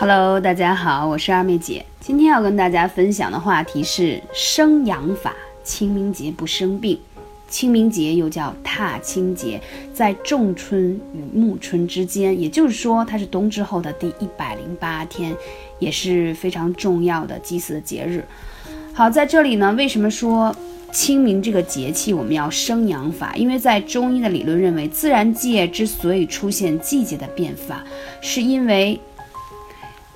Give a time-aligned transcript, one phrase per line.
[0.00, 1.84] Hello，大家好，我是二妹姐。
[2.00, 5.34] 今天要跟大家分享的话题是生阳法。
[5.62, 6.98] 清明节不生病，
[7.50, 9.60] 清明节又叫踏青节，
[9.92, 15.36] 在仲春与暮春之间，也就是说它是冬至后的第一百零八天，
[15.78, 18.24] 也是非常重要的祭祀的节日。
[18.94, 20.56] 好，在这里呢，为什么说
[20.90, 23.36] 清明这个节气我们要生阳法？
[23.36, 27.84] 因为在中医的理论认为，自然界之所以出现季节的变化，
[28.22, 28.98] 是因为。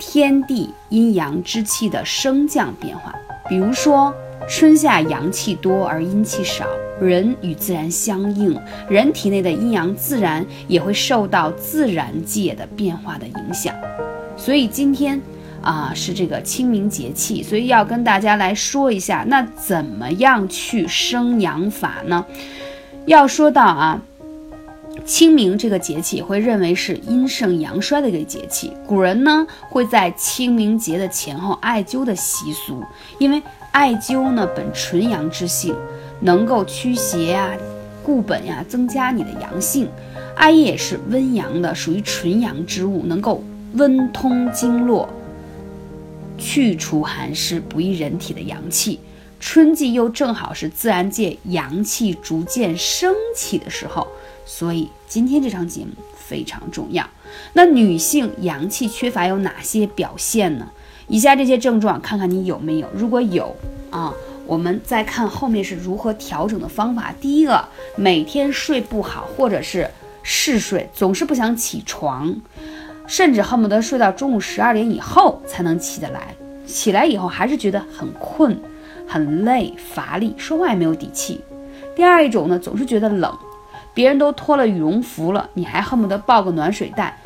[0.00, 3.14] 天地阴阳之气的升降变化，
[3.48, 4.12] 比如说
[4.48, 6.64] 春夏阳气多而阴气少，
[6.98, 13.74] 人与自然相应，人体内的阴阳自然也会受到自然界的变化的影响。
[14.36, 15.20] 所以今天
[15.60, 22.24] 啊是这个清明节气，所以要跟大家来说一下，那怎么样去生阳法呢？
[23.04, 24.00] 要说到啊。
[25.04, 32.82] 清明这个节气会认为是阴盛阳衰的一个节气，古人呢会在清明节的前后艾灸的习俗，
[33.18, 33.42] 因为
[33.72, 35.74] 艾灸呢本纯阳之性，
[36.20, 37.50] 能够驱邪呀、
[38.02, 39.88] 固本呀，增加你的阳性。
[40.36, 43.42] 艾叶也是温阳的，属于纯阳之物，能够
[43.74, 45.08] 温通经络，
[46.38, 49.00] 去除寒湿，补益人体的阳气。
[49.40, 54.06] 春季又正好是自然界阳气逐渐升起的时候。
[54.46, 57.08] 所以今天这场节目非常重要。
[57.52, 60.68] 那女性阳气缺乏有哪些表现呢？
[61.06, 62.88] 以下这些症状，看看你有没有。
[62.92, 63.54] 如果有
[63.90, 64.12] 啊，
[64.46, 67.14] 我们再看后面是如何调整的方法。
[67.20, 67.64] 第一个，
[67.96, 69.88] 每天睡不好，或者是
[70.22, 72.34] 嗜睡，总是不想起床，
[73.06, 76.34] 甚至恨不得睡到中午十二点以后才能起得来。
[76.66, 78.56] 起来以后还是觉得很困、
[79.10, 81.40] 很累、乏力，说话也没有底气。
[81.96, 83.36] 第二一种呢，总是觉得冷。
[83.92, 87.18] 别人都脱了羽绒服了，你还恨不得抱个暖水袋。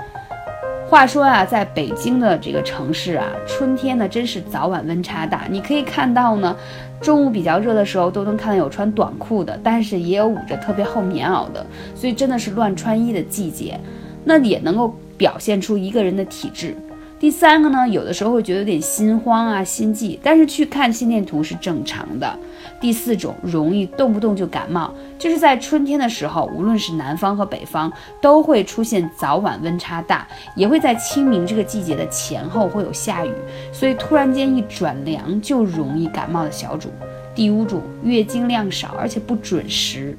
[0.89, 5.43] 话说啊，在北京的这个城市啊，春天呢真是早晚温差大。
[5.51, 6.57] 你可以看到呢，
[7.03, 13.79] 中午比较热的时候都能看到有穿短裤的，但是也有捂着特别厚棉袄的，所以真的是乱穿衣的季节。
[14.25, 16.75] 那也能够表现出一个人的体质。
[17.25, 22.39] 第三个呢，有的时候会觉得有点心慌啊、心悸，但是去看心电图是正常的。
[22.79, 27.91] 第四种，容易动不动就感冒，就是在春天的时候，无论是南方和北方，
[28.21, 33.33] 都会出现早晚温差大，也会在清明这个季节的前后会有下雨，
[33.73, 36.91] 所以突然间一转凉就容易感冒的小主。
[37.35, 40.15] 第五种，月经量少而且不准时。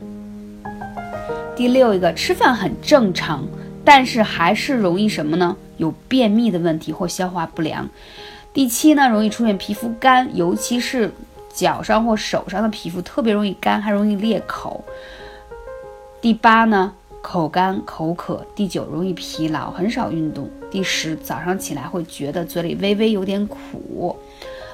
[1.56, 3.46] 第六一个，吃饭很正常，
[3.84, 5.56] 但是还是容易什么呢？
[5.78, 7.90] 有便秘的问题或消化不良。
[8.54, 11.12] 第七呢，容易出现皮肤干，尤其是
[11.54, 14.84] 脚上或手上的皮肤特别容易干，还容易裂口。
[16.22, 18.46] 第八呢，口干口渴。
[18.56, 20.50] 第九，容易疲劳，很少运动。
[20.72, 24.18] 第十，早上起来会觉得嘴里微微有点苦。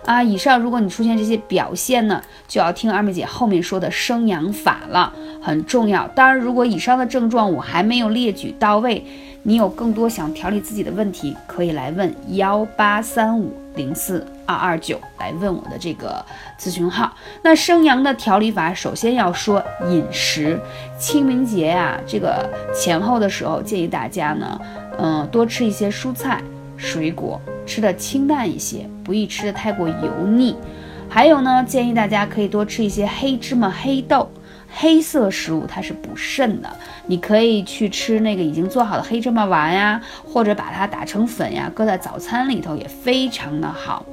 [0.06, 6.08] 啊，以上如果你出现这些表现呢，就要听二妹姐后面说的生阳法了，很重要。
[6.10, 9.06] 当然，如果以上的症状我还没有列举到位。
[9.44, 16.24] 你有更多想调理自己的问题，可以来问幺八三五零四二二九，来问我的这个
[16.60, 17.12] 咨询号。
[17.42, 20.60] 那生阳的调理法，首先要说饮食。
[21.00, 24.62] 清明节呀，这个前后的时候，建议大家呢，
[25.00, 26.40] 嗯，多吃一些蔬菜、
[26.78, 30.54] 水果，吃的清淡一些，不宜吃的太过油腻。
[31.08, 34.30] 还有呢，建议大家可以多吃一些黑芝麻、黑豆。
[34.74, 36.70] 黑色食物它是补肾的，
[37.06, 44.06] 你可以去吃那个已经做好的黑芝麻丸呀，或者把它打成粉呀，搁在早餐里头也非常的好。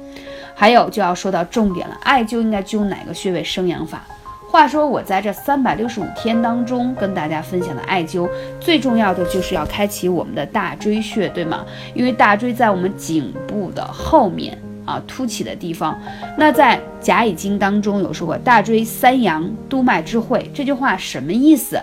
[0.55, 4.05] 还有就要说到重点了，艾灸应该灸哪个穴位生阳法？
[4.51, 8.27] 话说我在这三百六十五天当中跟大家分享的艾灸，
[8.59, 11.63] 最重要的就是要开启我们的大椎穴，对吗？
[11.93, 14.57] 因为大椎在我们颈部的后面。
[14.85, 16.01] 啊，凸起的地方。
[16.35, 21.79] 那在甲乙经当中有说过“大椎三阳，督脉之会”，这句话什么意思？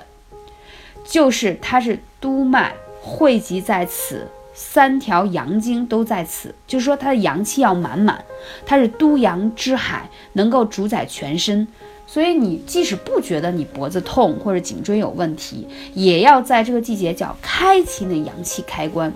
[1.05, 8.25] 就是它是督脉汇集在此，三条阳经都在此，就是说它的阳气要满满，
[8.65, 11.69] 它是督阳之海，能够主宰全身。
[12.07, 19.13] 所以你即使不觉得你脖子痛或者颈椎有问题，也要在这个季节叫开启那阳气开关。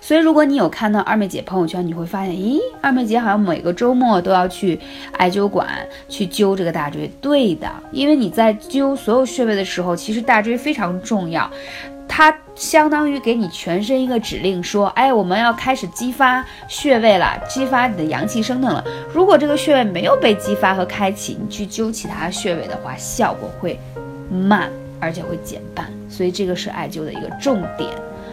[0.00, 4.78] 所以，如果你有看到二妹姐朋友圈，你会发现，咦，二妹姐好像每个周末都要去
[5.14, 5.66] 艾灸馆
[6.08, 7.10] 去灸这个大椎。
[7.20, 11.50] 对的，因为你在灸所有穴位的时候，其实大椎非常重要，
[12.08, 18.82] 它相当于给你全身一个指令，说，哎，我们要开始激发穴位了，激发你的阳气升腾了。
[19.12, 23.78] 如果这个穴位没有被激发和开启，你去灸其他穴位的话，效果会
[24.30, 25.92] 慢，而且会减半。
[26.08, 27.90] 所以这个是艾灸的一个重点。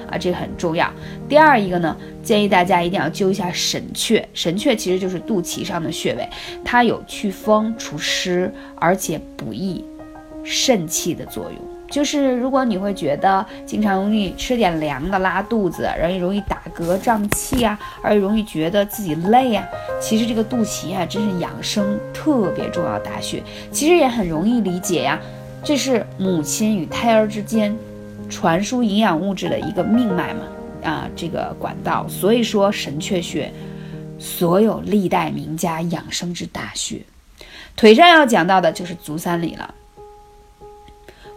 [0.09, 0.87] 啊，这个很重要。
[1.27, 4.23] 第二一个呢，建议大家一定要灸一下神阙。
[4.33, 6.29] 神阙其实就是肚脐上的穴位，
[6.63, 9.83] 它有祛风除湿，而且补益
[10.43, 11.72] 肾气的作用。
[11.93, 19.63] 就是如果你会觉得经常容易吃点凉的拉肚子，容易容易打嗝胀气啊，而容易觉得自己累啊，
[20.01, 23.43] 其实这个肚脐啊，真是养生特别重要大穴。
[23.71, 25.19] 其实也很容易理解呀，
[25.63, 27.77] 这是母亲与胎儿之间
[28.27, 30.41] 传输营养物质的一个命脉嘛，
[30.83, 32.07] 啊，这个管道。
[32.09, 33.53] 所以说神阙穴，
[34.17, 36.99] 所有历代名家养生之大穴。
[37.75, 39.71] 腿上要讲到的就是足三里了。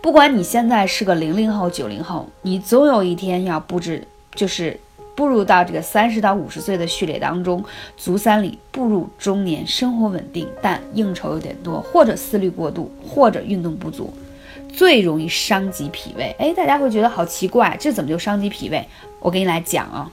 [0.03, 4.07] 不管你现在是个零零后、九零后，你总有一天要布置，
[4.37, 4.79] 就是
[5.17, 7.65] 步入到这个三十到五十岁的序列当中。
[7.97, 14.15] 足三里，步入中年，生活稳定，但应酬有点多，或者思虑过度，或者运动不足，
[14.73, 16.37] 最容易伤及脾胃。
[16.39, 18.87] 哎，大家会觉得好奇怪，这怎么就伤及脾胃？
[19.19, 20.09] 我给你来讲啊，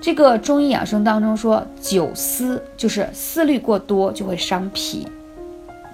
[0.00, 5.06] 这个中医养生当中说，久思就是思虑过多就会伤脾。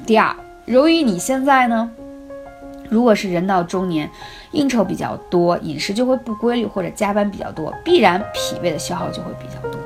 [0.06, 0.34] 第二，
[0.64, 1.90] 由于你现在呢。
[2.90, 4.10] 如果是人到中年，
[4.50, 9.80] 应酬比较多，饮食就会不规律，或者加班比较多，必然脾胃的消耗就会比较多。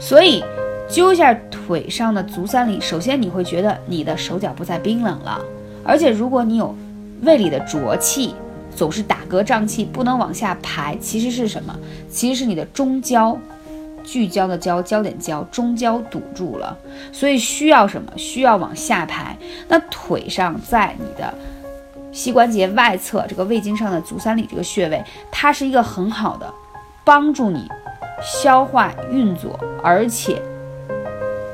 [0.00, 0.42] 所以
[0.88, 5.38] 揪一下腿上的足三里，首先你会觉得你的手脚不再冰冷了，
[5.84, 6.74] 而且如果你有
[7.22, 8.34] 胃里的浊气，
[8.74, 11.78] 总是打嗝胀气，不能往下排，其实是什么？
[12.08, 13.38] 其实是你的中焦，
[14.02, 16.76] 聚焦的焦，焦点焦，中焦堵住了，
[17.12, 18.10] 所以需要什么？
[18.16, 19.36] 需要往下排。
[19.68, 21.32] 那腿上在你的。
[22.14, 25.02] 膝关节外侧这个胃经上的足三里这个穴位，
[25.32, 26.48] 它是一个很好的
[27.04, 27.68] 帮助你
[28.22, 30.40] 消化运作，而且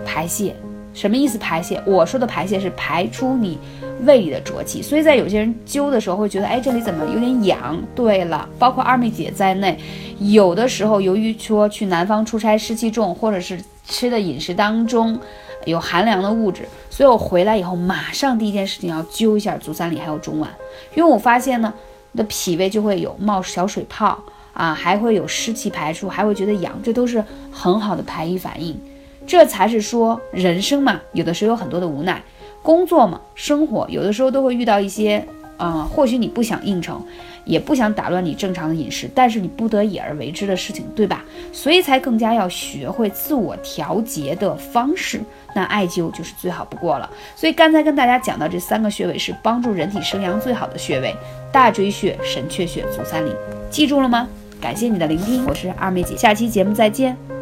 [0.05, 0.55] 排泄。
[0.93, 1.39] 什么意思？
[1.39, 1.83] 排泄？
[1.87, 3.59] 我说的排泄是排出你
[4.03, 4.83] 胃里的浊气。
[4.83, 7.81] 所以在有些人灸的时候会觉得，哎，这里怎么有点痒？
[7.95, 9.79] 对了，包括二妹姐在内，
[10.19, 15.19] 有的时候由于说去南方出差湿气重，或者是吃的饮食当中。
[15.67, 20.49] 有寒凉的物质，所以我回来以后马上第一件事情要灸一下足三里还有中脘，
[20.95, 21.73] 因为我发现呢，
[22.12, 24.19] 你的脾胃就会有冒小水泡
[24.53, 27.23] 啊，还会有湿气排出，还会觉得痒，这都是
[27.53, 28.81] 很好的排异反应。
[29.27, 32.23] 这才是说人生嘛，有的时候有很多的无奈，
[32.62, 35.25] 工作嘛，生活有的时候都会遇到一些，
[35.61, 37.01] 呃，或许你不想应酬。
[37.47, 41.25] 也不想打乱你正常的饮食，但是你不得已而为之的事情，对吧？
[41.53, 45.21] 所以才更加要学会自我调节的方式。
[45.55, 47.11] 那艾灸就是最好不过了。
[47.35, 51.17] 所以刚才跟大家讲到这三个穴位是帮助人体生阳最好的穴位：
[51.51, 53.35] 大椎穴、神阙穴、足三里。
[53.71, 54.29] 记住了吗？
[54.61, 57.40] 感谢你的聆听，我是二妹姐，下期节目再见。